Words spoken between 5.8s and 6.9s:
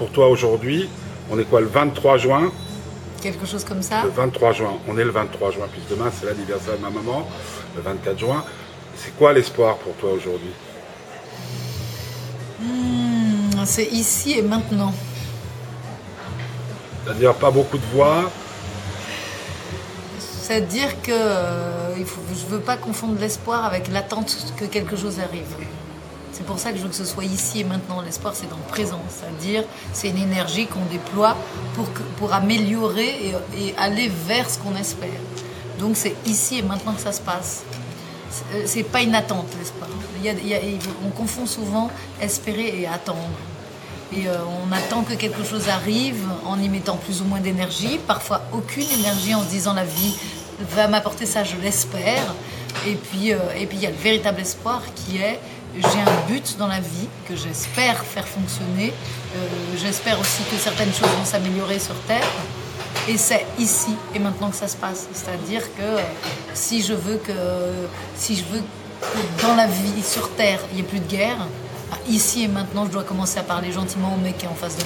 demain c'est l'anniversaire de ma